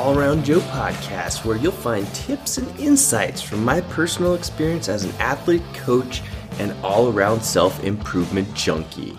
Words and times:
All 0.00 0.18
Around 0.18 0.46
Joe 0.46 0.60
podcast, 0.60 1.44
where 1.44 1.58
you'll 1.58 1.72
find 1.72 2.06
tips 2.14 2.56
and 2.56 2.80
insights 2.80 3.42
from 3.42 3.62
my 3.62 3.82
personal 3.82 4.32
experience 4.32 4.88
as 4.88 5.04
an 5.04 5.12
athlete, 5.18 5.62
coach, 5.74 6.22
and 6.58 6.72
all 6.82 7.12
around 7.12 7.42
self 7.42 7.84
improvement 7.84 8.54
junkie. 8.54 9.18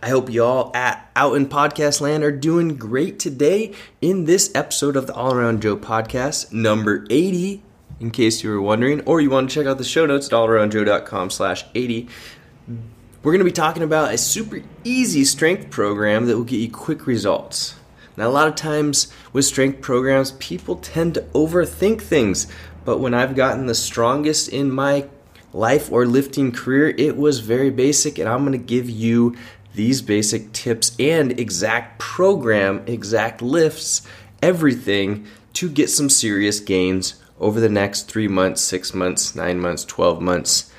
I 0.00 0.08
hope 0.08 0.30
y'all 0.30 0.70
at, 0.72 1.10
out 1.16 1.34
in 1.34 1.48
podcast 1.48 2.00
land 2.00 2.22
are 2.22 2.30
doing 2.30 2.76
great 2.76 3.18
today 3.18 3.74
in 4.00 4.26
this 4.26 4.52
episode 4.54 4.94
of 4.94 5.08
the 5.08 5.14
All 5.14 5.34
Around 5.34 5.62
Joe 5.62 5.76
podcast, 5.76 6.52
number 6.52 7.04
80, 7.10 7.60
in 7.98 8.12
case 8.12 8.44
you 8.44 8.50
were 8.50 8.62
wondering, 8.62 9.00
or 9.00 9.20
you 9.20 9.30
want 9.30 9.50
to 9.50 9.54
check 9.56 9.66
out 9.66 9.78
the 9.78 9.84
show 9.84 10.06
notes 10.06 10.28
at 10.28 10.32
allaroundjoe.com 10.32 11.30
slash 11.30 11.64
80. 11.74 12.08
We're 13.24 13.32
going 13.32 13.40
to 13.40 13.44
be 13.44 13.50
talking 13.50 13.82
about 13.82 14.14
a 14.14 14.16
super 14.16 14.62
easy 14.84 15.24
strength 15.24 15.70
program 15.70 16.26
that 16.26 16.36
will 16.36 16.44
get 16.44 16.58
you 16.58 16.70
quick 16.70 17.08
results. 17.08 17.74
Now, 18.16 18.28
a 18.28 18.30
lot 18.30 18.48
of 18.48 18.54
times 18.54 19.12
with 19.32 19.44
strength 19.44 19.80
programs, 19.80 20.32
people 20.32 20.76
tend 20.76 21.14
to 21.14 21.22
overthink 21.34 22.02
things. 22.02 22.46
But 22.84 22.98
when 22.98 23.14
I've 23.14 23.36
gotten 23.36 23.66
the 23.66 23.74
strongest 23.74 24.48
in 24.48 24.70
my 24.70 25.06
life 25.52 25.90
or 25.90 26.06
lifting 26.06 26.52
career, 26.52 26.88
it 26.96 27.16
was 27.16 27.40
very 27.40 27.70
basic, 27.70 28.18
and 28.18 28.28
I'm 28.28 28.44
going 28.44 28.52
to 28.52 28.58
give 28.58 28.88
you 28.88 29.36
these 29.74 30.02
basic 30.02 30.52
tips 30.52 30.96
and 30.98 31.38
exact 31.38 31.98
program, 31.98 32.82
exact 32.86 33.42
lifts, 33.42 34.02
everything 34.42 35.26
to 35.54 35.68
get 35.68 35.90
some 35.90 36.08
serious 36.08 36.60
gains 36.60 37.14
over 37.38 37.60
the 37.60 37.68
next 37.68 38.02
three 38.02 38.28
months, 38.28 38.60
six 38.60 38.94
months, 38.94 39.34
nine 39.34 39.58
months, 39.58 39.84
12 39.84 40.20
months, 40.20 40.72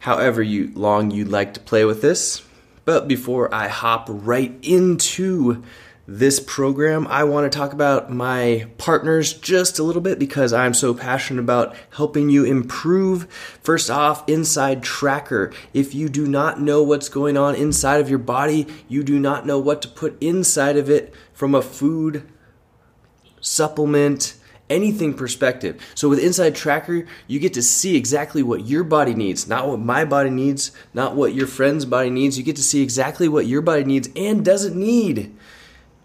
however 0.00 0.42
you, 0.42 0.70
long 0.74 1.10
you'd 1.10 1.28
like 1.28 1.54
to 1.54 1.60
play 1.60 1.84
with 1.84 2.02
this. 2.02 2.42
But 2.84 3.08
before 3.08 3.52
I 3.52 3.66
hop 3.68 4.06
right 4.08 4.56
into 4.62 5.64
this 6.08 6.38
program, 6.38 7.06
I 7.08 7.24
want 7.24 7.50
to 7.50 7.58
talk 7.58 7.72
about 7.72 8.12
my 8.12 8.68
partners 8.78 9.32
just 9.32 9.78
a 9.78 9.82
little 9.82 10.02
bit 10.02 10.20
because 10.20 10.52
I'm 10.52 10.72
so 10.72 10.94
passionate 10.94 11.40
about 11.40 11.74
helping 11.90 12.28
you 12.28 12.44
improve. 12.44 13.24
First 13.62 13.90
off, 13.90 14.28
Inside 14.28 14.84
Tracker. 14.84 15.52
If 15.74 15.94
you 15.94 16.08
do 16.08 16.28
not 16.28 16.60
know 16.60 16.82
what's 16.82 17.08
going 17.08 17.36
on 17.36 17.56
inside 17.56 18.00
of 18.00 18.08
your 18.08 18.20
body, 18.20 18.68
you 18.88 19.02
do 19.02 19.18
not 19.18 19.46
know 19.46 19.58
what 19.58 19.82
to 19.82 19.88
put 19.88 20.20
inside 20.22 20.76
of 20.76 20.88
it 20.88 21.12
from 21.32 21.56
a 21.56 21.62
food, 21.62 22.22
supplement, 23.40 24.34
anything 24.70 25.12
perspective. 25.12 25.80
So 25.96 26.08
with 26.08 26.20
Inside 26.20 26.54
Tracker, 26.54 27.04
you 27.26 27.40
get 27.40 27.54
to 27.54 27.62
see 27.62 27.96
exactly 27.96 28.44
what 28.44 28.66
your 28.66 28.84
body 28.84 29.14
needs, 29.14 29.48
not 29.48 29.66
what 29.66 29.80
my 29.80 30.04
body 30.04 30.30
needs, 30.30 30.70
not 30.94 31.16
what 31.16 31.34
your 31.34 31.48
friend's 31.48 31.84
body 31.84 32.10
needs. 32.10 32.38
You 32.38 32.44
get 32.44 32.56
to 32.56 32.62
see 32.62 32.80
exactly 32.80 33.26
what 33.26 33.46
your 33.46 33.60
body 33.60 33.82
needs 33.82 34.08
and 34.14 34.44
doesn't 34.44 34.76
need 34.76 35.36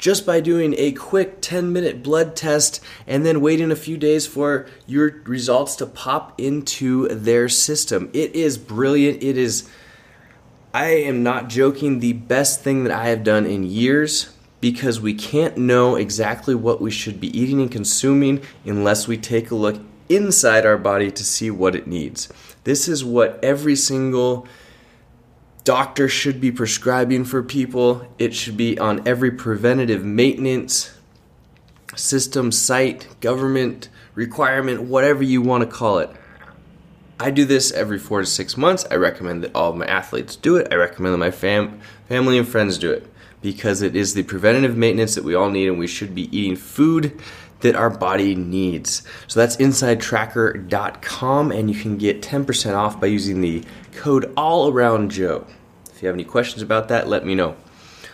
just 0.01 0.25
by 0.25 0.41
doing 0.41 0.73
a 0.77 0.91
quick 0.91 1.39
10 1.41 1.71
minute 1.71 2.03
blood 2.03 2.35
test 2.35 2.83
and 3.07 3.23
then 3.23 3.39
waiting 3.39 3.71
a 3.71 3.75
few 3.75 3.95
days 3.95 4.25
for 4.27 4.65
your 4.87 5.21
results 5.25 5.75
to 5.77 5.85
pop 5.85 6.33
into 6.41 7.07
their 7.09 7.47
system. 7.47 8.09
It 8.11 8.35
is 8.35 8.57
brilliant. 8.57 9.21
It 9.23 9.37
is, 9.37 9.69
I 10.73 10.87
am 10.87 11.21
not 11.21 11.49
joking, 11.49 11.99
the 11.99 12.13
best 12.13 12.61
thing 12.61 12.83
that 12.83 12.91
I 12.91 13.09
have 13.09 13.23
done 13.23 13.45
in 13.45 13.63
years 13.63 14.35
because 14.59 14.99
we 14.99 15.13
can't 15.13 15.55
know 15.57 15.95
exactly 15.95 16.55
what 16.55 16.81
we 16.81 16.89
should 16.89 17.19
be 17.19 17.39
eating 17.39 17.61
and 17.61 17.71
consuming 17.71 18.41
unless 18.65 19.07
we 19.07 19.17
take 19.17 19.51
a 19.51 19.55
look 19.55 19.79
inside 20.09 20.65
our 20.65 20.77
body 20.79 21.11
to 21.11 21.23
see 21.23 21.51
what 21.51 21.75
it 21.75 21.85
needs. 21.85 22.27
This 22.63 22.87
is 22.87 23.05
what 23.05 23.39
every 23.43 23.75
single 23.75 24.47
doctor 25.63 26.07
should 26.07 26.41
be 26.41 26.51
prescribing 26.51 27.25
for 27.25 27.43
people. 27.43 28.07
It 28.17 28.33
should 28.33 28.57
be 28.57 28.79
on 28.79 29.07
every 29.07 29.31
preventative 29.31 30.03
maintenance 30.03 30.93
system, 31.95 32.51
site, 32.51 33.07
government 33.19 33.89
requirement, 34.15 34.83
whatever 34.83 35.23
you 35.23 35.41
want 35.41 35.63
to 35.63 35.69
call 35.69 35.99
it. 35.99 36.09
I 37.19 37.29
do 37.29 37.45
this 37.45 37.71
every 37.71 37.99
four 37.99 38.21
to 38.21 38.25
six 38.25 38.57
months. 38.57 38.85
I 38.89 38.95
recommend 38.95 39.43
that 39.43 39.55
all 39.55 39.69
of 39.69 39.77
my 39.77 39.85
athletes 39.85 40.35
do 40.35 40.55
it. 40.55 40.67
I 40.71 40.75
recommend 40.75 41.13
that 41.13 41.19
my 41.19 41.31
fam- 41.31 41.79
family 42.07 42.37
and 42.37 42.47
friends 42.47 42.77
do 42.77 42.91
it 42.91 43.10
because 43.41 43.81
it 43.81 43.95
is 43.95 44.13
the 44.13 44.23
preventative 44.23 44.77
maintenance 44.77 45.15
that 45.15 45.23
we 45.23 45.35
all 45.35 45.49
need, 45.49 45.67
and 45.67 45.79
we 45.79 45.87
should 45.87 46.13
be 46.13 46.35
eating 46.37 46.55
food 46.55 47.19
that 47.61 47.75
our 47.75 47.89
body 47.89 48.35
needs. 48.35 49.03
So 49.27 49.39
that's 49.39 49.57
insidetracker.com, 49.57 51.51
and 51.51 51.69
you 51.69 51.81
can 51.81 51.97
get 51.97 52.21
10% 52.21 52.75
off 52.75 52.99
by 52.99 53.07
using 53.07 53.41
the 53.41 53.63
code 53.93 54.31
All 54.35 54.71
Around 54.71 55.11
Joe. 55.11 55.45
If 55.93 56.01
you 56.01 56.07
have 56.07 56.15
any 56.15 56.23
questions 56.23 56.61
about 56.61 56.87
that, 56.89 57.07
let 57.07 57.25
me 57.25 57.35
know. 57.35 57.55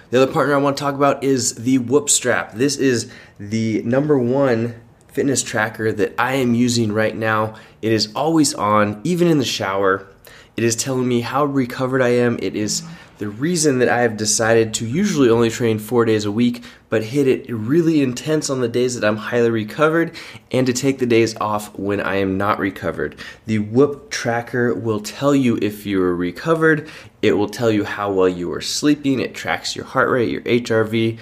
The 0.09 0.21
other 0.21 0.31
partner 0.31 0.55
I 0.55 0.57
want 0.57 0.77
to 0.77 0.81
talk 0.81 0.95
about 0.95 1.23
is 1.23 1.55
the 1.55 1.79
Whoop 1.79 2.09
Strap. 2.09 2.53
This 2.53 2.77
is 2.77 3.11
the 3.39 3.81
number 3.83 4.17
one 4.17 4.75
fitness 5.09 5.43
tracker 5.43 5.91
that 5.91 6.13
I 6.17 6.33
am 6.33 6.53
using 6.53 6.93
right 6.93 7.15
now. 7.15 7.55
It 7.81 7.91
is 7.91 8.13
always 8.15 8.53
on, 8.53 9.01
even 9.03 9.27
in 9.27 9.37
the 9.39 9.45
shower. 9.45 10.07
It 10.55 10.63
is 10.63 10.75
telling 10.75 11.07
me 11.07 11.21
how 11.21 11.45
recovered 11.45 12.01
I 12.01 12.09
am. 12.09 12.39
It 12.41 12.55
is 12.55 12.83
the 13.17 13.29
reason 13.29 13.79
that 13.79 13.89
I 13.89 14.01
have 14.01 14.17
decided 14.17 14.73
to 14.75 14.87
usually 14.87 15.29
only 15.29 15.49
train 15.49 15.79
four 15.79 16.05
days 16.05 16.25
a 16.25 16.31
week, 16.31 16.63
but 16.89 17.03
hit 17.03 17.27
it 17.27 17.49
really 17.49 18.01
intense 18.01 18.49
on 18.49 18.61
the 18.61 18.67
days 18.67 18.95
that 18.95 19.07
I'm 19.07 19.17
highly 19.17 19.49
recovered 19.49 20.15
and 20.51 20.67
to 20.67 20.73
take 20.73 20.99
the 20.99 21.05
days 21.05 21.35
off 21.37 21.77
when 21.77 21.99
I 21.99 22.15
am 22.15 22.37
not 22.37 22.59
recovered. 22.59 23.15
The 23.45 23.59
Whoop 23.59 24.09
tracker 24.09 24.73
will 24.73 24.99
tell 24.99 25.33
you 25.33 25.57
if 25.61 25.85
you 25.85 26.01
are 26.03 26.15
recovered, 26.15 26.89
it 27.21 27.33
will 27.33 27.49
tell 27.49 27.71
you 27.71 27.83
how 27.83 28.11
well 28.11 28.29
you 28.29 28.51
are 28.53 28.61
sleeping, 28.61 29.19
it 29.19 29.33
tracks 29.33 29.75
your 29.75 29.85
heart 29.85 30.09
rate, 30.09 30.29
your 30.29 30.41
HRV 30.41 31.17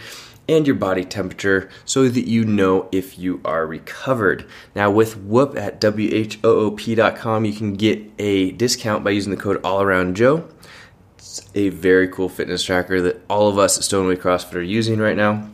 and 0.47 0.67
your 0.67 0.75
body 0.75 1.03
temperature 1.03 1.69
so 1.85 2.07
that 2.07 2.27
you 2.27 2.45
know 2.45 2.87
if 2.91 3.17
you 3.17 3.41
are 3.43 3.65
recovered. 3.65 4.45
Now, 4.75 4.91
with 4.91 5.17
Whoop 5.17 5.57
at 5.57 5.81
WHOOP.com, 5.81 7.45
you 7.45 7.53
can 7.53 7.73
get 7.73 8.03
a 8.19 8.51
discount 8.51 9.03
by 9.03 9.11
using 9.11 9.31
the 9.31 9.41
code 9.41 9.61
AllAroundJoe. 9.63 10.51
It's 11.37 11.49
a 11.53 11.67
very 11.67 12.07
cool 12.07 12.29
fitness 12.29 12.63
tracker 12.63 13.01
that 13.01 13.21
all 13.29 13.49
of 13.49 13.59
us 13.59 13.77
at 13.77 13.83
Stoneway 13.83 14.15
CrossFit 14.15 14.53
are 14.53 14.61
using 14.61 14.99
right 14.99 15.17
now. 15.17 15.49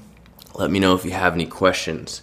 Let 0.53 0.69
me 0.69 0.77
know 0.77 0.93
if 0.93 1.03
you 1.03 1.09
have 1.09 1.33
any 1.33 1.47
questions. 1.47 2.21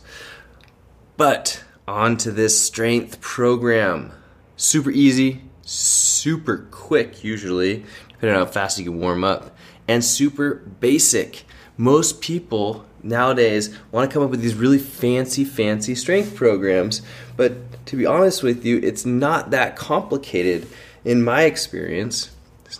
But 1.16 1.64
on 1.88 2.18
to 2.18 2.30
this 2.30 2.64
strength 2.64 3.20
program. 3.20 4.12
Super 4.56 4.92
easy, 4.92 5.42
super 5.62 6.68
quick, 6.70 7.24
usually, 7.24 7.84
depending 8.10 8.36
on 8.38 8.46
how 8.46 8.52
fast 8.52 8.78
you 8.78 8.84
can 8.84 9.00
warm 9.00 9.24
up, 9.24 9.56
and 9.88 10.04
super 10.04 10.54
basic 10.54 11.44
most 11.76 12.20
people 12.20 12.86
nowadays 13.02 13.76
want 13.90 14.08
to 14.08 14.14
come 14.14 14.22
up 14.22 14.30
with 14.30 14.40
these 14.40 14.54
really 14.54 14.78
fancy, 14.78 15.44
fancy 15.44 15.96
strength 15.96 16.36
programs. 16.36 17.02
But 17.36 17.84
to 17.86 17.96
be 17.96 18.06
honest 18.06 18.44
with 18.44 18.64
you, 18.64 18.78
it's 18.84 19.04
not 19.04 19.50
that 19.50 19.74
complicated 19.74 20.68
in 21.04 21.24
my 21.24 21.42
experience. 21.42 22.30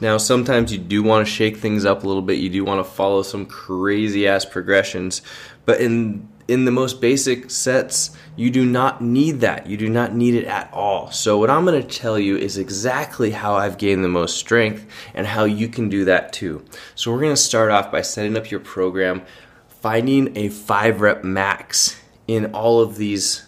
Now, 0.00 0.18
sometimes 0.18 0.72
you 0.72 0.78
do 0.78 1.02
want 1.02 1.26
to 1.26 1.32
shake 1.32 1.56
things 1.56 1.84
up 1.84 2.04
a 2.04 2.06
little 2.06 2.22
bit. 2.22 2.38
You 2.38 2.50
do 2.50 2.64
want 2.64 2.84
to 2.84 2.90
follow 2.90 3.22
some 3.22 3.46
crazy 3.46 4.28
ass 4.28 4.44
progressions. 4.44 5.22
But 5.64 5.80
in 5.80 6.28
in 6.48 6.64
the 6.64 6.70
most 6.70 7.02
basic 7.02 7.50
sets, 7.50 8.16
you 8.34 8.50
do 8.50 8.64
not 8.64 9.02
need 9.02 9.40
that. 9.40 9.66
You 9.66 9.76
do 9.76 9.90
not 9.90 10.14
need 10.14 10.34
it 10.34 10.46
at 10.46 10.72
all. 10.72 11.10
So, 11.10 11.38
what 11.38 11.50
I'm 11.50 11.66
going 11.66 11.80
to 11.80 11.86
tell 11.86 12.18
you 12.18 12.36
is 12.36 12.56
exactly 12.56 13.30
how 13.32 13.54
I've 13.54 13.76
gained 13.76 14.02
the 14.02 14.08
most 14.08 14.38
strength 14.38 14.86
and 15.14 15.26
how 15.26 15.44
you 15.44 15.68
can 15.68 15.90
do 15.90 16.06
that 16.06 16.32
too. 16.32 16.64
So, 16.94 17.12
we're 17.12 17.20
going 17.20 17.32
to 17.32 17.36
start 17.36 17.70
off 17.70 17.92
by 17.92 18.00
setting 18.00 18.36
up 18.36 18.50
your 18.50 18.60
program, 18.60 19.22
finding 19.68 20.36
a 20.36 20.48
five 20.48 21.02
rep 21.02 21.22
max 21.22 22.00
in 22.26 22.52
all 22.52 22.80
of 22.80 22.96
these 22.96 23.46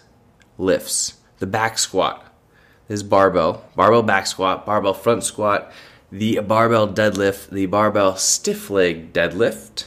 lifts. 0.58 1.14
The 1.38 1.46
back 1.46 1.78
squat 1.78 2.26
is 2.90 3.02
barbell, 3.02 3.64
barbell 3.76 4.02
back 4.02 4.26
squat, 4.26 4.66
barbell 4.66 4.94
front 4.94 5.24
squat, 5.24 5.72
the 6.10 6.40
barbell 6.40 6.88
deadlift, 6.88 7.50
the 7.50 7.66
barbell 7.66 8.16
stiff 8.16 8.70
leg 8.70 9.12
deadlift 9.12 9.84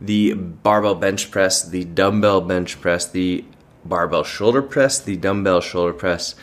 the 0.00 0.34
barbell 0.34 0.94
bench 0.94 1.30
press, 1.30 1.62
the 1.62 1.84
dumbbell 1.84 2.40
bench 2.40 2.80
press, 2.80 3.08
the 3.10 3.44
barbell 3.84 4.24
shoulder 4.24 4.62
press, 4.62 5.00
the 5.00 5.16
dumbbell 5.16 5.60
shoulder 5.60 5.92
press, 5.92 6.34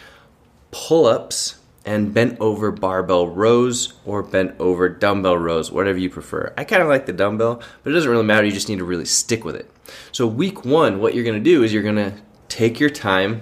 pull 0.72 1.06
ups, 1.06 1.58
and 1.84 2.14
bent 2.14 2.40
over 2.40 2.72
barbell 2.72 3.28
rows 3.28 3.94
or 4.06 4.22
bent 4.22 4.56
over 4.60 4.88
dumbbell 4.88 5.38
rows, 5.38 5.72
whatever 5.72 5.98
you 5.98 6.10
prefer. 6.10 6.54
I 6.56 6.64
kind 6.64 6.82
of 6.82 6.88
like 6.88 7.08
the 7.08 7.14
dumbbell, 7.14 7.62
but 7.84 7.90
it 7.90 7.94
doesn't 7.94 8.10
really 8.10 8.24
matter. 8.24 8.46
You 8.46 8.52
just 8.52 8.70
need 8.70 8.78
to 8.78 8.86
really 8.86 9.06
stick 9.06 9.44
with 9.44 9.56
it. 9.56 9.70
So, 10.12 10.28
week 10.28 10.64
one, 10.64 11.00
what 11.00 11.16
you're 11.16 11.24
going 11.24 11.44
to 11.44 11.50
do 11.50 11.64
is 11.64 11.74
you're 11.74 11.82
going 11.84 11.96
to 11.96 12.14
take 12.50 12.80
your 12.80 12.92
time 12.92 13.42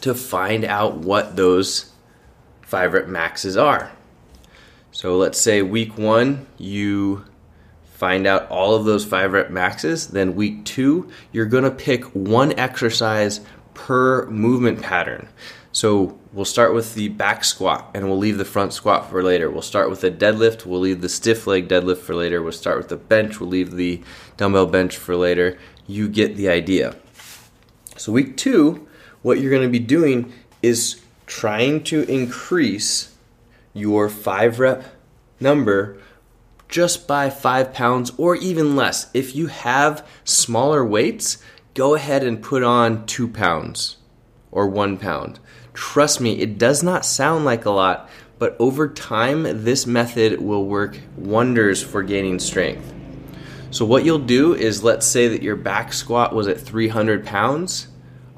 to 0.00 0.14
find 0.14 0.64
out 0.64 0.96
what 0.96 1.36
those 1.36 1.92
five 2.62 2.94
rep 2.94 3.08
maxes 3.08 3.56
are. 3.56 3.92
So, 4.92 5.16
let's 5.16 5.40
say 5.40 5.62
week 5.62 5.96
one, 5.96 6.46
you 6.58 7.24
find 8.00 8.26
out 8.26 8.50
all 8.50 8.74
of 8.74 8.86
those 8.86 9.04
five 9.04 9.32
rep 9.32 9.50
maxes. 9.50 10.08
Then 10.08 10.34
week 10.34 10.64
two, 10.64 11.10
you're 11.32 11.46
to 11.46 11.70
pick 11.70 12.04
one 12.14 12.58
exercise 12.58 13.40
per 13.74 14.24
movement 14.26 14.80
pattern. 14.82 15.28
So 15.72 16.18
we'll 16.32 16.44
start 16.44 16.74
with 16.74 16.94
the 16.94 17.08
back 17.08 17.44
squat 17.44 17.90
and 17.94 18.08
we'll 18.08 18.18
leave 18.18 18.38
the 18.38 18.44
front 18.44 18.72
squat 18.72 19.08
for 19.08 19.22
later. 19.22 19.50
We'll 19.50 19.62
start 19.62 19.88
with 19.88 20.00
the 20.00 20.10
deadlift, 20.10 20.66
we'll 20.66 20.80
leave 20.80 21.00
the 21.00 21.08
stiff 21.08 21.46
leg 21.46 21.68
deadlift 21.68 21.98
for 21.98 22.14
later. 22.14 22.42
We'll 22.42 22.52
start 22.52 22.78
with 22.78 22.88
the 22.88 22.96
bench, 22.96 23.38
we'll 23.38 23.50
leave 23.50 23.72
the 23.72 24.02
dumbbell 24.36 24.66
bench 24.66 24.96
for 24.96 25.14
later. 25.14 25.58
You 25.86 26.08
get 26.08 26.36
the 26.36 26.48
idea. 26.48 26.96
So, 27.96 28.12
week 28.12 28.36
two, 28.36 28.88
what 29.22 29.40
you're 29.40 29.50
going 29.50 29.62
to 29.62 29.68
be 29.68 29.78
doing 29.78 30.32
is 30.62 31.00
trying 31.26 31.84
to 31.84 32.02
increase 32.10 33.09
your 33.72 34.08
five 34.08 34.58
rep 34.58 34.84
number 35.38 35.98
just 36.68 37.08
by 37.08 37.28
five 37.30 37.74
pounds 37.74 38.12
or 38.16 38.36
even 38.36 38.76
less. 38.76 39.10
If 39.12 39.34
you 39.34 39.48
have 39.48 40.06
smaller 40.24 40.84
weights, 40.84 41.42
go 41.74 41.94
ahead 41.94 42.22
and 42.22 42.42
put 42.42 42.62
on 42.62 43.06
two 43.06 43.28
pounds 43.28 43.96
or 44.50 44.68
one 44.68 44.96
pound. 44.96 45.40
Trust 45.74 46.20
me, 46.20 46.40
it 46.40 46.58
does 46.58 46.82
not 46.82 47.04
sound 47.04 47.44
like 47.44 47.64
a 47.64 47.70
lot, 47.70 48.08
but 48.38 48.56
over 48.58 48.88
time, 48.88 49.64
this 49.64 49.86
method 49.86 50.40
will 50.40 50.64
work 50.64 50.98
wonders 51.16 51.82
for 51.82 52.02
gaining 52.02 52.38
strength. 52.38 52.94
So, 53.70 53.84
what 53.84 54.04
you'll 54.04 54.18
do 54.18 54.54
is 54.54 54.82
let's 54.82 55.06
say 55.06 55.28
that 55.28 55.42
your 55.42 55.56
back 55.56 55.92
squat 55.92 56.34
was 56.34 56.48
at 56.48 56.60
300 56.60 57.24
pounds 57.24 57.86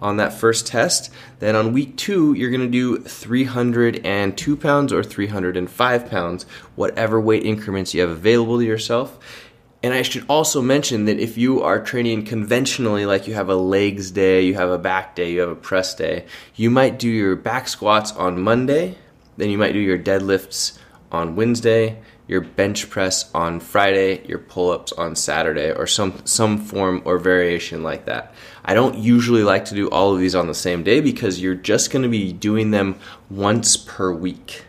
on 0.02 0.18
that 0.18 0.34
first 0.34 0.66
test. 0.66 1.10
Then 1.38 1.56
on 1.56 1.72
week 1.72 1.96
two, 1.96 2.34
you're 2.34 2.50
to 2.50 2.68
do 2.68 2.98
302 2.98 4.56
pounds 4.56 4.92
or 4.92 5.02
305 5.02 6.10
pounds, 6.10 6.42
whatever 6.74 7.20
weight 7.20 7.44
increments 7.44 7.94
you 7.94 8.02
have 8.02 8.10
available 8.10 8.58
to 8.58 8.64
yourself. 8.64 9.18
And 9.82 9.94
I 9.94 10.02
should 10.02 10.24
also 10.28 10.60
mention 10.60 11.06
that 11.06 11.18
if 11.18 11.38
you 11.38 11.62
are 11.62 11.82
training 11.82 12.24
conventionally, 12.24 13.06
like 13.06 13.26
you 13.26 13.34
have 13.34 13.48
a 13.48 13.56
legs 13.56 14.10
day, 14.10 14.42
you 14.42 14.54
have 14.54 14.70
a 14.70 14.78
back 14.78 15.16
day, 15.16 15.32
you 15.32 15.40
have 15.40 15.48
a 15.48 15.56
press 15.56 15.94
day, 15.94 16.26
you 16.54 16.70
might 16.70 16.98
do 16.98 17.08
your 17.08 17.34
back 17.34 17.66
squats 17.66 18.12
on 18.12 18.40
Monday, 18.40 18.96
then 19.36 19.50
you 19.50 19.58
might 19.58 19.72
do 19.72 19.80
your 19.80 19.98
deadlifts 19.98 20.78
on 21.10 21.36
Wednesday, 21.36 22.00
your 22.32 22.40
bench 22.40 22.88
press 22.88 23.30
on 23.34 23.60
Friday, 23.60 24.26
your 24.26 24.38
pull 24.38 24.70
ups 24.70 24.90
on 24.92 25.14
Saturday, 25.14 25.70
or 25.70 25.86
some, 25.86 26.14
some 26.24 26.56
form 26.56 27.02
or 27.04 27.18
variation 27.18 27.82
like 27.82 28.06
that. 28.06 28.34
I 28.64 28.72
don't 28.72 28.96
usually 28.96 29.42
like 29.42 29.66
to 29.66 29.74
do 29.74 29.90
all 29.90 30.14
of 30.14 30.18
these 30.18 30.34
on 30.34 30.46
the 30.46 30.54
same 30.54 30.82
day 30.82 31.00
because 31.00 31.42
you're 31.42 31.54
just 31.54 31.90
going 31.90 32.04
to 32.04 32.08
be 32.08 32.32
doing 32.32 32.70
them 32.70 32.98
once 33.28 33.76
per 33.76 34.10
week, 34.12 34.64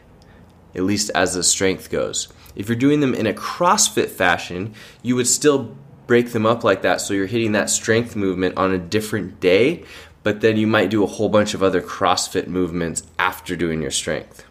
at 0.76 0.84
least 0.84 1.10
as 1.16 1.36
the 1.36 1.44
strength 1.44 1.90
goes. 1.90 2.28
If 2.54 2.68
you're 2.68 2.76
doing 2.76 3.00
them 3.00 3.16
in 3.16 3.28
a 3.28 3.34
CrossFit 3.34 4.10
fashion, 4.10 4.74
you 5.02 5.16
would 5.16 5.28
still 5.28 5.74
break 6.06 6.34
them 6.34 6.46
up 6.46 6.66
like 6.66 6.82
that 6.82 7.00
so 7.00 7.14
you're 7.14 7.28
hitting 7.28 7.54
that 7.54 7.70
strength 7.70 8.14
movement 8.14 8.58
on 8.58 8.74
a 8.74 8.78
different 8.78 9.40
day, 9.40 9.86
but 10.22 10.42
then 10.42 10.58
you 10.58 10.68
might 10.68 10.90
do 10.90 11.02
a 11.02 11.08
whole 11.08 11.30
bunch 11.30 11.54
of 11.54 11.64
other 11.64 11.82
CrossFit 11.82 12.48
movements 12.48 13.04
after 13.18 13.56
doing 13.56 13.82
your 13.82 13.90
strength. 13.90 14.44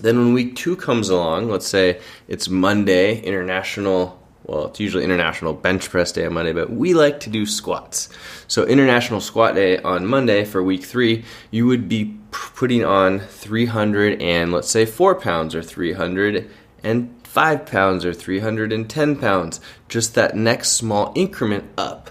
Then 0.00 0.18
when 0.18 0.34
week 0.34 0.56
two 0.56 0.76
comes 0.76 1.08
along, 1.08 1.48
let's 1.48 1.66
say 1.66 2.00
it's 2.28 2.48
Monday, 2.48 3.20
international, 3.20 4.20
well, 4.44 4.66
it's 4.66 4.80
usually 4.80 5.04
international 5.04 5.52
bench 5.54 5.90
press 5.90 6.12
day 6.12 6.26
on 6.26 6.34
Monday, 6.34 6.52
but 6.52 6.70
we 6.70 6.94
like 6.94 7.20
to 7.20 7.30
do 7.30 7.46
squats. 7.46 8.08
So, 8.46 8.64
international 8.64 9.20
squat 9.20 9.54
day 9.54 9.78
on 9.78 10.06
Monday 10.06 10.44
for 10.44 10.62
week 10.62 10.84
three, 10.84 11.24
you 11.50 11.66
would 11.66 11.88
be 11.88 12.18
putting 12.30 12.84
on 12.84 13.20
300 13.20 14.20
and 14.20 14.52
let's 14.52 14.68
say 14.70 14.84
four 14.84 15.14
pounds 15.14 15.54
or 15.54 15.62
300 15.62 16.50
and 16.82 17.14
five 17.24 17.66
pounds 17.66 18.04
or 18.04 18.14
310 18.14 19.16
pounds, 19.16 19.60
just 19.88 20.14
that 20.14 20.36
next 20.36 20.72
small 20.72 21.12
increment 21.14 21.64
up 21.76 22.10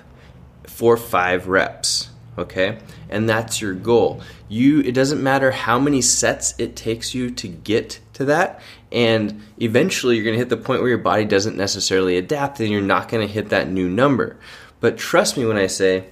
for 0.67 0.97
five 0.97 1.47
reps. 1.47 2.09
Okay, 2.37 2.79
and 3.09 3.29
that's 3.29 3.61
your 3.61 3.73
goal. 3.73 4.21
You 4.49 4.81
it 4.81 4.93
doesn't 4.93 5.21
matter 5.21 5.51
how 5.51 5.79
many 5.79 6.01
sets 6.01 6.53
it 6.57 6.75
takes 6.75 7.13
you 7.13 7.29
to 7.31 7.47
get 7.47 7.99
to 8.13 8.25
that, 8.25 8.61
and 8.91 9.41
eventually 9.59 10.15
you're 10.15 10.23
going 10.23 10.35
to 10.35 10.39
hit 10.39 10.49
the 10.49 10.57
point 10.57 10.81
where 10.81 10.89
your 10.89 10.97
body 10.97 11.25
doesn't 11.25 11.57
necessarily 11.57 12.17
adapt, 12.17 12.59
and 12.59 12.69
you're 12.69 12.81
not 12.81 13.09
going 13.09 13.25
to 13.25 13.33
hit 13.33 13.49
that 13.49 13.69
new 13.69 13.89
number. 13.89 14.37
But 14.79 14.97
trust 14.97 15.37
me 15.37 15.45
when 15.45 15.57
I 15.57 15.67
say 15.67 16.05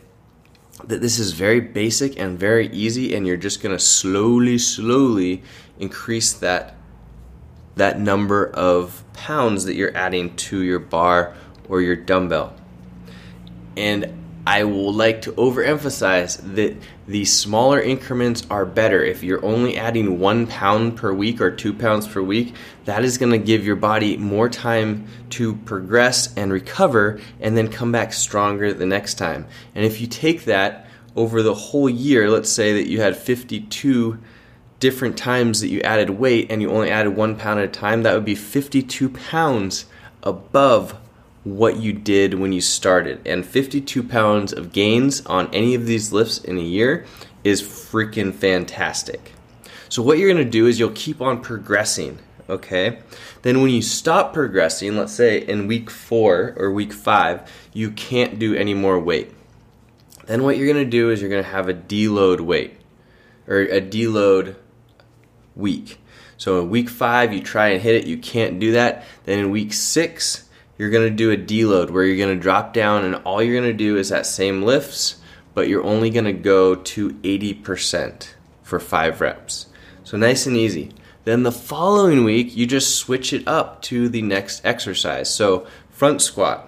that 0.86 1.02
this 1.02 1.20
is 1.20 1.34
very 1.34 1.60
basic 1.60 2.20
and 2.20 2.38
very 2.40 2.68
easy, 2.70 3.16
and 3.16 3.28
you're 3.28 3.38
just 3.38 3.62
going 3.62 3.76
to 3.76 3.84
slowly, 3.84 4.58
slowly 4.58 5.44
increase 5.80 6.34
that 6.34 6.76
that 7.76 8.00
number 8.00 8.48
of 8.52 9.04
pounds 9.14 9.66
that 9.66 9.76
you're 9.76 9.96
adding 9.98 10.36
to 10.36 10.62
your 10.62 10.80
bar 10.80 11.34
or 11.68 11.82
your 11.82 11.96
dumbbell. 11.96 12.56
And 13.76 14.23
I 14.46 14.66
will 14.66 14.94
like 14.94 15.22
to 15.22 15.32
overemphasize 15.34 16.56
that 16.56 16.76
the 17.08 17.24
smaller 17.24 17.82
increments 17.82 18.46
are 18.50 18.66
better. 18.66 19.02
If 19.02 19.24
you're 19.24 19.44
only 19.44 19.78
adding 19.78 20.20
one 20.20 20.48
pound 20.48 20.98
per 20.98 21.14
week 21.14 21.40
or 21.40 21.50
two 21.50 21.74
pounds 21.74 22.08
per 22.08 22.22
week, 22.22 22.54
that 22.84 23.06
is 23.06 23.18
going 23.18 23.32
to 23.32 23.38
give 23.38 23.66
your 23.66 23.78
body 23.78 24.18
more 24.18 24.50
time 24.50 25.08
to 25.32 25.56
progress 25.56 26.34
and 26.36 26.52
recover 26.52 27.22
and 27.40 27.56
then 27.56 27.70
come 27.70 27.94
back 27.94 28.12
stronger 28.12 28.74
the 28.74 28.86
next 28.86 29.14
time. 29.14 29.48
And 29.76 29.86
if 29.86 30.02
you 30.02 30.08
take 30.08 30.44
that 30.44 30.88
over 31.16 31.42
the 31.42 31.54
whole 31.54 31.90
year, 31.90 32.30
let's 32.30 32.52
say 32.52 32.74
that 32.74 32.90
you 32.90 33.00
had 33.00 33.16
52 33.16 34.20
different 34.80 35.18
times 35.18 35.62
that 35.62 35.70
you 35.70 35.80
added 35.82 36.10
weight 36.10 36.52
and 36.52 36.62
you 36.62 36.70
only 36.70 36.90
added 36.90 37.16
one 37.16 37.38
pound 37.38 37.62
at 37.62 37.66
a 37.66 37.72
time, 37.72 38.04
that 38.04 38.14
would 38.14 38.26
be 38.26 38.36
52 38.36 39.08
pounds 39.10 39.86
above 40.22 40.98
what 41.44 41.78
you 41.78 41.94
did 41.94 42.34
when 42.36 42.54
you 42.54 42.62
started. 42.62 43.20
And 43.26 43.46
52 43.46 44.04
pounds 44.04 44.54
of 44.54 44.72
gains 44.72 45.26
on 45.26 45.54
any 45.54 45.76
of 45.76 45.86
these 45.86 46.14
lifts 46.14 46.38
in 46.38 46.58
a 46.58 46.62
year 46.62 47.06
is 47.44 47.62
freaking 47.62 48.34
fantastic. 48.34 49.34
So, 49.90 50.02
what 50.02 50.18
you're 50.18 50.32
gonna 50.32 50.46
do 50.46 50.68
is 50.68 50.80
you'll 50.80 50.92
keep 50.92 51.22
on 51.22 51.42
progressing, 51.42 52.20
okay? 52.50 53.00
Then, 53.42 53.62
when 53.62 53.72
you 53.72 53.82
stop 53.82 54.34
progressing, 54.34 54.98
let's 54.98 55.14
say 55.14 55.40
in 55.40 55.68
week 55.68 55.90
four 55.90 56.54
or 56.58 56.72
week 56.72 56.94
five, 56.94 57.52
you 57.74 57.92
can't 57.92 58.40
do 58.40 58.56
any 58.56 58.74
more 58.74 59.00
weight. 59.00 59.32
Then, 60.26 60.44
what 60.44 60.58
you're 60.58 60.68
gonna 60.68 60.86
do 60.86 61.10
is 61.10 61.22
you're 61.22 61.30
gonna 61.30 61.44
have 61.44 61.70
a 61.70 61.74
deload 61.74 62.40
weight 62.40 62.78
or 63.48 63.60
a 63.60 63.82
deload 63.82 64.56
week. 65.56 66.00
So 66.38 66.60
in 66.60 66.70
week 66.70 66.90
five, 66.90 67.34
you 67.34 67.42
try 67.42 67.70
and 67.70 67.82
hit 67.82 67.96
it, 67.96 68.08
you 68.08 68.18
can't 68.18 68.60
do 68.60 68.74
that. 68.74 69.06
Then 69.26 69.40
in 69.40 69.52
week 69.52 69.74
six, 69.74 70.50
you're 70.84 70.92
gonna 70.92 71.10
do 71.10 71.32
a 71.32 71.38
deload 71.38 71.92
where 71.92 72.04
you're 72.04 72.18
gonna 72.18 72.38
drop 72.38 72.74
down 72.74 73.06
and 73.06 73.16
all 73.24 73.42
you're 73.42 73.56
gonna 73.56 73.72
do 73.72 73.96
is 73.96 74.10
that 74.10 74.26
same 74.26 74.64
lifts, 74.64 75.16
but 75.54 75.70
you're 75.70 75.82
only 75.82 76.10
gonna 76.10 76.34
go 76.34 76.76
to 76.76 77.12
80% 77.24 78.34
for 78.64 78.82
five 78.82 79.22
reps. 79.22 79.68
So 80.04 80.18
nice 80.18 80.46
and 80.46 80.58
easy. 80.58 80.92
Then 81.24 81.44
the 81.44 81.54
following 81.54 82.26
week, 82.26 82.58
you 82.58 82.66
just 82.66 82.98
switch 82.98 83.32
it 83.32 83.48
up 83.48 83.82
to 83.84 84.10
the 84.10 84.22
next 84.22 84.66
exercise. 84.66 85.34
So 85.34 85.66
front 85.90 86.22
squat, 86.22 86.68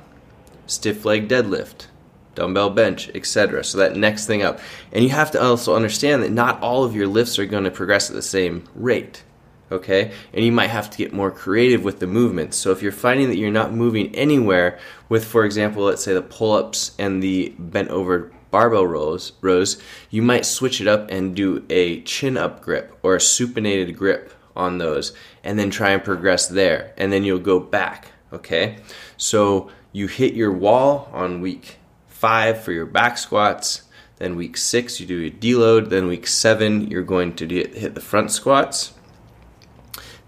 stiff 0.65 1.03
leg 1.03 1.27
deadlift, 1.27 1.88
dumbbell 2.36 2.69
bench, 2.69 3.12
etc. 3.13 3.65
So 3.65 3.77
that 3.79 3.98
next 3.98 4.27
thing 4.27 4.43
up. 4.43 4.62
And 4.93 5.03
you 5.03 5.10
have 5.10 5.31
to 5.31 5.43
also 5.43 5.75
understand 5.75 6.24
that 6.24 6.31
not 6.31 6.62
all 6.62 6.86
of 6.86 6.95
your 6.95 7.07
lifts 7.07 7.38
are 7.38 7.45
going 7.45 7.65
to 7.65 7.72
progress 7.72 8.10
at 8.10 8.15
the 8.15 8.22
same 8.22 8.63
rate. 8.75 9.24
Okay? 9.72 10.12
And 10.34 10.45
you 10.45 10.51
might 10.51 10.69
have 10.69 10.89
to 10.91 10.98
get 10.98 11.13
more 11.13 11.31
creative 11.31 11.84
with 11.84 12.00
the 12.00 12.07
movements. 12.07 12.57
So 12.57 12.72
if 12.72 12.81
you're 12.81 12.91
finding 12.91 13.29
that 13.29 13.38
you're 13.38 13.51
not 13.51 13.74
moving 13.74 14.13
anywhere 14.15 14.79
with 15.10 15.25
for 15.25 15.45
example, 15.45 15.84
let's 15.84 16.03
say 16.03 16.13
the 16.13 16.22
pull-ups 16.22 16.95
and 17.00 17.22
the 17.22 17.53
bent 17.57 17.89
over 17.89 18.31
barbell 18.51 18.88
rows, 18.88 19.34
rows, 19.41 19.81
you 20.10 20.22
might 20.22 20.45
switch 20.45 20.79
it 20.79 20.88
up 20.88 21.10
and 21.10 21.36
do 21.36 21.65
a 21.69 22.01
chin 22.01 22.38
up 22.38 22.62
grip 22.62 22.98
or 23.03 23.15
a 23.15 23.19
supinated 23.19 23.95
grip 23.95 24.31
on 24.55 24.77
those 24.77 25.13
and 25.43 25.60
then 25.60 25.69
try 25.69 25.89
and 25.91 26.03
progress 26.03 26.48
there 26.48 26.93
and 26.98 27.12
then 27.12 27.24
you'll 27.24 27.39
go 27.39 27.60
back, 27.60 28.12
okay? 28.31 28.77
So 29.17 29.69
you 29.91 30.07
hit 30.07 30.34
your 30.34 30.51
wall 30.51 31.10
on 31.13 31.41
week 31.41 31.77
five 32.07 32.63
for 32.63 32.72
your 32.72 32.86
back 32.86 33.17
squats. 33.17 33.84
Then 34.17 34.36
week 34.36 34.57
six, 34.57 35.00
you 35.00 35.05
do 35.05 35.25
a 35.25 35.29
deload. 35.29 35.89
Then 35.89 36.07
week 36.07 36.25
seven, 36.25 36.89
you're 36.89 37.03
going 37.03 37.36
to 37.36 37.48
hit 37.48 37.93
the 37.93 38.01
front 38.01 38.31
squats. 38.31 38.94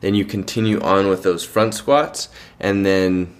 Then 0.02 0.16
you 0.16 0.26
continue 0.26 0.80
on 0.82 1.08
with 1.08 1.24
those 1.24 1.44
front 1.44 1.74
squats 1.74 2.30
and 2.60 2.86
then 2.86 3.36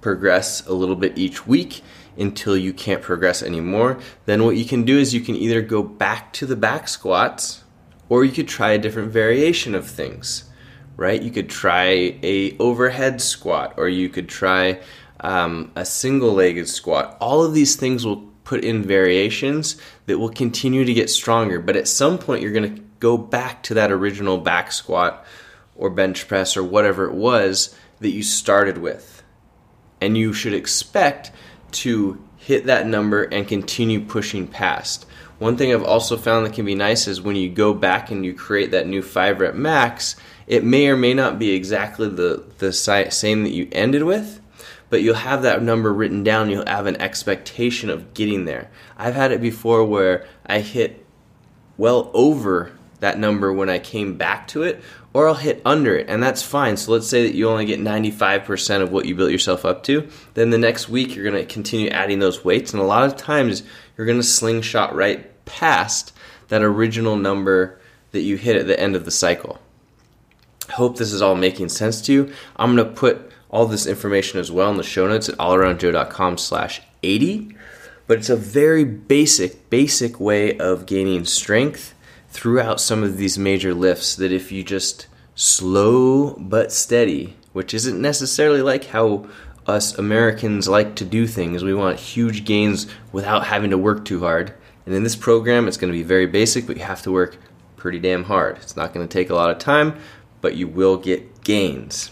progress 0.00 0.66
a 0.66 0.72
little 0.72 0.96
bit 0.96 1.16
each 1.16 1.46
week 1.46 1.82
until 2.18 2.56
you 2.56 2.72
can't 2.72 3.02
progress 3.02 3.42
anymore. 3.42 3.98
Then 4.26 4.44
what 4.44 4.56
you 4.56 4.64
can 4.64 4.84
do 4.84 4.98
is 4.98 5.14
you 5.14 5.20
can 5.20 5.36
either 5.36 5.62
go 5.62 5.82
back 5.82 6.32
to 6.34 6.46
the 6.46 6.56
back 6.56 6.88
squats 6.88 7.64
or 8.08 8.24
you 8.24 8.32
could 8.32 8.48
try 8.48 8.72
a 8.72 8.78
different 8.78 9.12
variation 9.12 9.74
of 9.74 9.86
things, 9.86 10.50
right? 10.96 11.22
You 11.22 11.30
could 11.30 11.48
try 11.48 12.18
a 12.22 12.56
overhead 12.58 13.20
squat 13.20 13.74
or 13.76 13.88
you 13.88 14.08
could 14.08 14.28
try 14.28 14.80
um, 15.20 15.70
a 15.76 15.84
single 15.84 16.32
legged 16.34 16.68
squat. 16.68 17.16
All 17.20 17.44
of 17.44 17.54
these 17.54 17.76
things 17.76 18.04
will 18.04 18.32
put 18.44 18.64
in 18.64 18.82
variations 18.82 19.80
that 20.06 20.18
will 20.18 20.28
continue 20.28 20.84
to 20.84 20.92
get 20.92 21.08
stronger. 21.08 21.60
But 21.60 21.76
at 21.76 21.88
some 21.88 22.18
point, 22.18 22.42
you're 22.42 22.52
going 22.52 22.74
to 22.74 22.82
go 22.98 23.16
back 23.16 23.62
to 23.64 23.74
that 23.74 23.90
original 23.90 24.36
back 24.36 24.72
squat 24.72 25.24
or 25.76 25.90
bench 25.90 26.28
press 26.28 26.56
or 26.56 26.62
whatever 26.62 27.06
it 27.06 27.14
was 27.14 27.76
that 28.00 28.10
you 28.10 28.22
started 28.22 28.78
with. 28.78 29.22
And 30.00 30.16
you 30.16 30.32
should 30.32 30.54
expect 30.54 31.30
to 31.72 32.22
hit 32.36 32.66
that 32.66 32.86
number 32.86 33.22
and 33.24 33.46
continue 33.46 34.00
pushing 34.00 34.46
past. 34.46 35.06
One 35.38 35.56
thing 35.56 35.72
I've 35.72 35.82
also 35.82 36.16
found 36.16 36.46
that 36.46 36.54
can 36.54 36.64
be 36.64 36.74
nice 36.74 37.08
is 37.08 37.20
when 37.20 37.36
you 37.36 37.48
go 37.48 37.74
back 37.74 38.10
and 38.10 38.24
you 38.24 38.34
create 38.34 38.72
that 38.72 38.86
new 38.86 39.02
5 39.02 39.40
rep 39.40 39.54
max, 39.54 40.16
it 40.46 40.64
may 40.64 40.88
or 40.88 40.96
may 40.96 41.14
not 41.14 41.38
be 41.38 41.50
exactly 41.50 42.08
the, 42.08 42.44
the 42.58 42.72
same 42.72 43.42
that 43.42 43.52
you 43.52 43.68
ended 43.72 44.02
with, 44.02 44.40
but 44.90 45.02
you'll 45.02 45.14
have 45.14 45.42
that 45.42 45.62
number 45.62 45.92
written 45.92 46.22
down. 46.22 46.50
You'll 46.50 46.66
have 46.66 46.86
an 46.86 47.00
expectation 47.00 47.90
of 47.90 48.12
getting 48.14 48.44
there. 48.44 48.70
I've 48.96 49.14
had 49.14 49.32
it 49.32 49.40
before 49.40 49.84
where 49.84 50.26
I 50.46 50.60
hit 50.60 51.04
well 51.76 52.10
over 52.12 52.72
that 53.02 53.18
number 53.18 53.52
when 53.52 53.68
I 53.68 53.78
came 53.78 54.16
back 54.16 54.48
to 54.48 54.62
it, 54.62 54.82
or 55.12 55.28
I'll 55.28 55.34
hit 55.34 55.60
under 55.64 55.94
it, 55.96 56.08
and 56.08 56.22
that's 56.22 56.40
fine. 56.40 56.76
So 56.76 56.92
let's 56.92 57.08
say 57.08 57.26
that 57.26 57.34
you 57.34 57.48
only 57.48 57.66
get 57.66 57.80
95% 57.80 58.80
of 58.80 58.92
what 58.92 59.04
you 59.04 59.14
built 59.14 59.32
yourself 59.32 59.64
up 59.64 59.82
to. 59.84 60.08
Then 60.34 60.50
the 60.50 60.58
next 60.58 60.88
week, 60.88 61.14
you're 61.14 61.28
going 61.28 61.46
to 61.46 61.52
continue 61.52 61.88
adding 61.88 62.20
those 62.20 62.44
weights, 62.44 62.72
and 62.72 62.80
a 62.80 62.86
lot 62.86 63.04
of 63.04 63.16
times, 63.16 63.64
you're 63.96 64.06
going 64.06 64.20
to 64.20 64.24
slingshot 64.24 64.94
right 64.94 65.44
past 65.44 66.14
that 66.48 66.62
original 66.62 67.16
number 67.16 67.80
that 68.12 68.20
you 68.20 68.36
hit 68.36 68.56
at 68.56 68.66
the 68.66 68.78
end 68.78 68.94
of 68.94 69.04
the 69.04 69.10
cycle. 69.10 69.58
I 70.68 70.72
hope 70.72 70.96
this 70.96 71.12
is 71.12 71.20
all 71.20 71.34
making 71.34 71.70
sense 71.70 72.00
to 72.02 72.12
you. 72.12 72.32
I'm 72.56 72.76
going 72.76 72.88
to 72.88 72.94
put 72.94 73.32
all 73.50 73.66
this 73.66 73.86
information 73.86 74.38
as 74.38 74.52
well 74.52 74.70
in 74.70 74.76
the 74.76 74.82
show 74.82 75.08
notes 75.08 75.28
at 75.28 75.36
allaroundjoe.com 75.38 76.38
slash 76.38 76.82
80. 77.02 77.56
But 78.06 78.18
it's 78.18 78.30
a 78.30 78.36
very 78.36 78.84
basic, 78.84 79.68
basic 79.70 80.20
way 80.20 80.56
of 80.58 80.86
gaining 80.86 81.24
strength 81.24 81.94
throughout 82.32 82.80
some 82.80 83.02
of 83.02 83.18
these 83.18 83.38
major 83.38 83.74
lifts 83.74 84.16
that 84.16 84.32
if 84.32 84.50
you 84.50 84.64
just 84.64 85.06
slow 85.34 86.34
but 86.38 86.72
steady, 86.72 87.36
which 87.52 87.74
isn't 87.74 88.00
necessarily 88.00 88.62
like 88.62 88.86
how 88.86 89.26
us 89.66 89.96
Americans 89.98 90.66
like 90.66 90.96
to 90.96 91.04
do 91.04 91.26
things. 91.26 91.62
We 91.62 91.74
want 91.74 92.00
huge 92.00 92.44
gains 92.44 92.86
without 93.12 93.46
having 93.46 93.70
to 93.70 93.78
work 93.78 94.04
too 94.04 94.20
hard. 94.20 94.54
And 94.86 94.94
in 94.94 95.04
this 95.04 95.14
program, 95.14 95.68
it's 95.68 95.76
going 95.76 95.92
to 95.92 95.96
be 95.96 96.02
very 96.02 96.26
basic, 96.26 96.66
but 96.66 96.76
you 96.76 96.82
have 96.82 97.02
to 97.02 97.12
work 97.12 97.36
pretty 97.76 98.00
damn 98.00 98.24
hard. 98.24 98.56
It's 98.56 98.76
not 98.76 98.92
going 98.92 99.06
to 99.06 99.12
take 99.12 99.30
a 99.30 99.34
lot 99.34 99.50
of 99.50 99.58
time, 99.58 99.98
but 100.40 100.56
you 100.56 100.66
will 100.66 100.96
get 100.96 101.44
gains. 101.44 102.10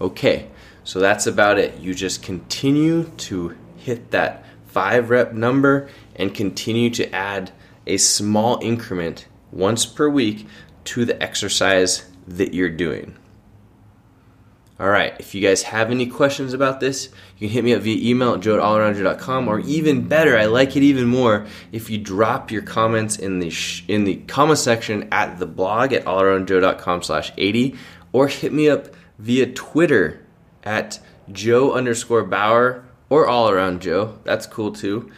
Okay, 0.00 0.48
so 0.84 0.98
that's 0.98 1.26
about 1.26 1.58
it. 1.58 1.78
You 1.78 1.94
just 1.94 2.22
continue 2.22 3.04
to 3.04 3.56
hit 3.76 4.10
that 4.10 4.44
five 4.66 5.10
rep 5.10 5.32
number 5.32 5.88
and 6.16 6.34
continue 6.34 6.90
to 6.90 7.14
add 7.14 7.52
a 7.86 7.96
small 7.96 8.58
increment 8.62 9.26
once 9.52 9.86
per 9.86 10.08
week 10.08 10.46
to 10.84 11.04
the 11.04 11.20
exercise 11.22 12.10
that 12.26 12.54
you're 12.54 12.70
doing. 12.70 13.16
All 14.78 14.88
right, 14.88 15.14
if 15.20 15.34
you 15.34 15.42
guys 15.42 15.64
have 15.64 15.90
any 15.90 16.06
questions 16.06 16.54
about 16.54 16.80
this, 16.80 17.10
you 17.36 17.48
can 17.48 17.54
hit 17.54 17.64
me 17.64 17.74
up 17.74 17.82
via 17.82 18.10
email 18.10 18.34
at 18.34 18.40
joe@allaroundjoe.com, 18.40 19.46
or 19.46 19.60
even 19.60 20.08
better, 20.08 20.38
I 20.38 20.46
like 20.46 20.74
it 20.74 20.82
even 20.82 21.06
more 21.06 21.46
if 21.70 21.90
you 21.90 21.98
drop 21.98 22.50
your 22.50 22.62
comments 22.62 23.18
in 23.18 23.40
the 23.40 23.50
sh- 23.50 23.84
in 23.88 24.04
the 24.04 24.16
comment 24.26 24.58
section 24.58 25.06
at 25.12 25.38
the 25.38 25.44
blog 25.44 25.92
at 25.92 26.06
allaroundjoe.com 26.06 27.02
slash 27.02 27.30
80, 27.36 27.76
or 28.12 28.28
hit 28.28 28.54
me 28.54 28.70
up 28.70 28.88
via 29.18 29.46
Twitter 29.52 30.24
at 30.64 30.98
joe 31.30 31.72
underscore 31.72 32.24
Bauer 32.24 32.82
or 33.10 33.26
all 33.26 33.50
around 33.50 33.82
Joe. 33.82 34.18
That's 34.24 34.46
cool 34.46 34.72
too 34.72 35.10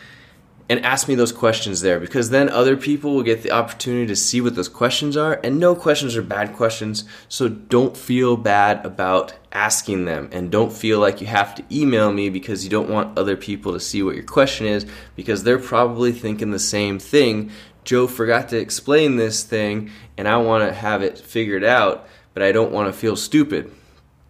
and 0.69 0.85
ask 0.85 1.09
me 1.09 1.15
those 1.15 1.33
questions 1.33 1.81
there 1.81 2.01
because 2.01 2.31
then 2.31 2.49
other 2.49 2.77
people 2.77 3.15
will 3.15 3.23
get 3.23 3.43
the 3.43 3.51
opportunity 3.51 4.07
to 4.07 4.17
see 4.17 4.41
what 4.41 4.55
those 4.55 4.69
questions 4.69 5.17
are. 5.17 5.41
And 5.45 5.59
no 5.59 5.75
questions 5.75 6.17
are 6.17 6.23
bad 6.23 6.55
questions, 6.55 7.05
so 7.29 7.49
don't 7.49 7.97
feel 7.97 8.37
bad 8.37 8.85
about 8.85 9.35
asking 9.53 10.05
them 10.05 10.29
and 10.33 10.51
don't 10.51 10.73
feel 10.73 10.99
like 10.99 11.21
you 11.21 11.27
have 11.27 11.55
to 11.55 11.65
email 11.71 12.13
me 12.13 12.31
because 12.31 12.65
you 12.65 12.71
don't 12.71 12.89
want 12.89 13.19
other 13.19 13.37
people 13.37 13.73
to 13.73 13.81
see 13.81 14.03
what 14.03 14.15
your 14.15 14.25
question 14.25 14.67
is 14.67 14.87
because 15.15 15.43
they're 15.43 15.59
probably 15.59 16.13
thinking 16.13 16.51
the 16.51 16.59
same 16.59 16.99
thing. 16.99 17.51
Joe 17.85 18.07
forgot 18.07 18.49
to 18.51 18.59
explain 18.59 19.17
this 19.17 19.43
thing 19.43 19.91
and 20.17 20.27
I 20.27 20.39
want 20.39 20.67
to 20.67 20.73
have 20.73 21.03
it 21.03 21.19
figured 21.19 21.65
out, 21.65 22.07
but 22.33 22.43
I 22.43 22.53
don't 22.53 22.73
want 22.73 22.93
to 22.93 22.99
feel 22.99 23.17
stupid. 23.17 23.71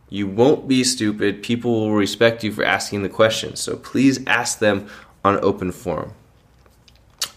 You 0.09 0.27
won't 0.27 0.69
be 0.69 0.85
stupid. 0.85 1.43
People 1.43 1.73
will 1.73 1.93
respect 1.95 2.45
you 2.45 2.53
for 2.53 2.65
asking 2.65 3.03
the 3.03 3.09
questions. 3.09 3.61
So 3.61 3.77
please 3.77 4.21
ask 4.27 4.59
them 4.59 4.89
on 5.25 5.39
open 5.43 5.73
forum. 5.73 6.12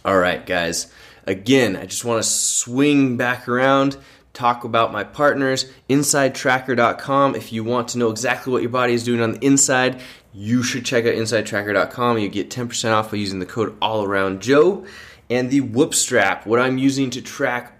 All 0.05 0.19
right, 0.19 0.45
guys. 0.45 0.93
Again, 1.25 1.75
I 1.75 1.87
just 1.87 2.05
want 2.05 2.21
to 2.21 2.29
swing 2.29 3.17
back 3.17 3.49
around, 3.49 3.97
talk 4.33 4.63
about 4.63 4.93
my 4.93 5.03
partners, 5.03 5.65
InsideTracker.com. 5.89 7.33
If 7.33 7.51
you 7.51 7.63
want 7.63 7.87
to 7.89 7.97
know 7.97 8.11
exactly 8.11 8.53
what 8.53 8.61
your 8.61 8.69
body 8.69 8.93
is 8.93 9.03
doing 9.03 9.19
on 9.19 9.31
the 9.31 9.43
inside, 9.43 9.99
you 10.31 10.61
should 10.61 10.85
check 10.85 11.05
out 11.05 11.15
InsideTracker.com. 11.15 12.19
You 12.19 12.29
get 12.29 12.51
10% 12.51 12.93
off 12.93 13.09
by 13.09 13.17
using 13.17 13.39
the 13.39 13.47
code 13.47 13.79
AllAroundJoe. 13.79 14.87
And 15.31 15.49
the 15.49 15.61
Whoop 15.61 15.95
Strap, 15.95 16.45
what 16.45 16.59
I'm 16.59 16.77
using 16.77 17.09
to 17.09 17.21
track 17.23 17.75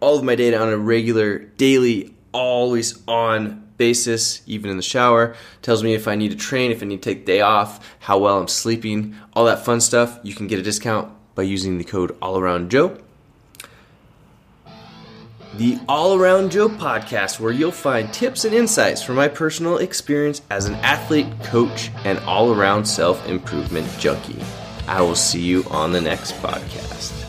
all 0.00 0.18
of 0.18 0.24
my 0.24 0.34
data 0.34 0.60
on 0.60 0.70
a 0.70 0.76
regular, 0.76 1.38
daily, 1.38 2.12
always 2.32 3.00
on 3.06 3.68
basis, 3.76 4.42
even 4.46 4.68
in 4.68 4.78
the 4.78 4.82
shower. 4.82 5.36
Tells 5.62 5.84
me 5.84 5.94
if 5.94 6.08
I 6.08 6.16
need 6.16 6.32
to 6.32 6.36
train, 6.36 6.72
if 6.72 6.82
I 6.82 6.86
need 6.86 7.02
to 7.02 7.14
take 7.14 7.24
day 7.24 7.40
off, 7.40 7.96
how 8.00 8.18
well 8.18 8.36
I'm 8.36 8.48
sleeping, 8.48 9.14
all 9.34 9.44
that 9.44 9.64
fun 9.64 9.80
stuff. 9.80 10.18
You 10.24 10.34
can 10.34 10.48
get 10.48 10.58
a 10.58 10.62
discount 10.62 11.14
by 11.38 11.44
using 11.44 11.78
the 11.78 11.84
code 11.84 12.18
AllAroundJoe. 12.18 13.00
The 15.54 15.78
All 15.88 16.18
Around 16.18 16.50
Joe 16.50 16.68
podcast, 16.68 17.38
where 17.38 17.52
you'll 17.52 17.70
find 17.70 18.12
tips 18.12 18.44
and 18.44 18.52
insights 18.52 19.04
from 19.04 19.14
my 19.14 19.28
personal 19.28 19.78
experience 19.78 20.42
as 20.50 20.66
an 20.66 20.74
athlete, 20.76 21.28
coach, 21.44 21.92
and 22.04 22.18
all 22.20 22.52
around 22.52 22.84
self 22.84 23.24
improvement 23.28 23.88
junkie. 24.00 24.42
I 24.88 25.00
will 25.00 25.14
see 25.14 25.40
you 25.40 25.62
on 25.70 25.92
the 25.92 26.00
next 26.00 26.32
podcast. 26.42 27.27